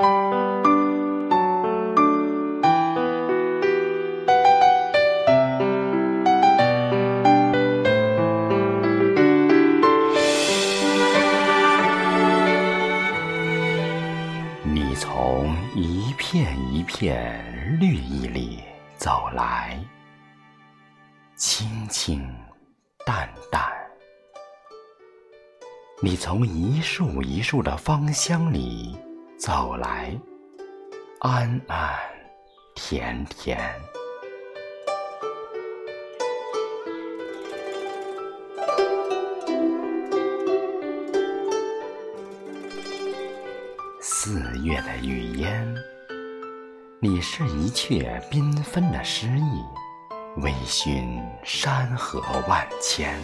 [0.00, 0.06] 你
[14.94, 18.60] 从一片一片绿意里
[18.96, 19.78] 走来，
[21.36, 22.26] 清清
[23.04, 23.62] 淡淡；
[26.00, 28.96] 你从一树一树的芳香里
[29.40, 30.14] 走来，
[31.20, 31.98] 安安
[32.74, 33.58] 甜甜。
[43.98, 45.74] 四月的雨烟，
[47.00, 49.64] 你是一阙缤纷的诗意，
[50.42, 53.18] 微醺山河万千。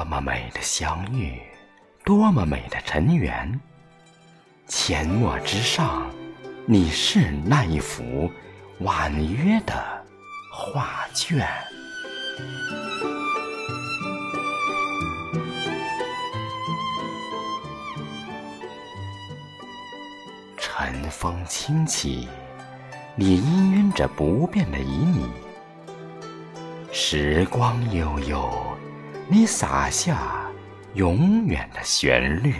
[0.00, 1.38] 多么美的相遇，
[2.06, 3.60] 多么美的尘缘。
[4.66, 6.10] 阡陌之上，
[6.64, 8.32] 你是那一幅
[8.78, 9.74] 婉约的。
[10.50, 11.46] 画卷，
[20.56, 22.26] 晨风轻起，
[23.16, 25.28] 你氤氲着不变的旖旎；
[26.90, 28.50] 时光悠悠，
[29.32, 30.50] 你洒下
[30.94, 32.52] 永远的旋律。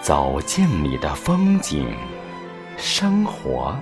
[0.00, 1.92] 走进你的风景，
[2.76, 3.76] 生活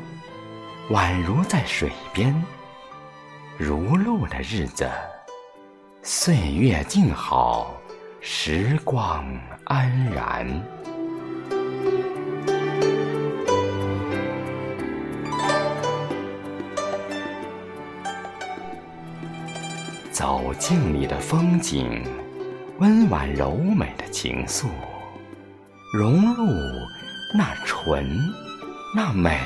[0.88, 2.34] 宛如在水边，
[3.58, 4.90] 如露的日子，
[6.02, 7.74] 岁月静好，
[8.22, 9.26] 时光
[9.66, 10.48] 安然。
[20.20, 22.04] 走进你的风景，
[22.78, 24.66] 温婉柔美的情愫。
[25.94, 26.44] 融入
[27.34, 28.06] 那纯，
[28.94, 29.40] 那美，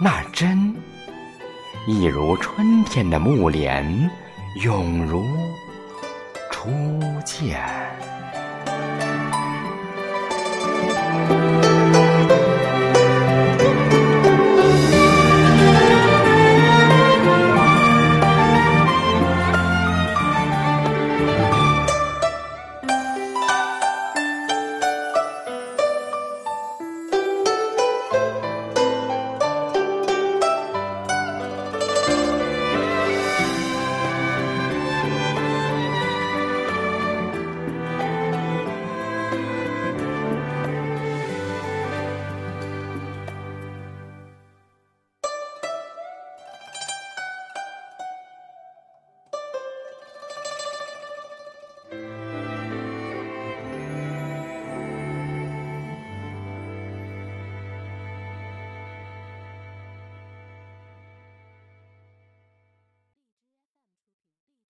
[0.00, 0.74] 那真，
[1.86, 4.10] 一如春天的木莲，
[4.64, 5.24] 永如
[6.50, 6.68] 初
[7.24, 7.62] 见。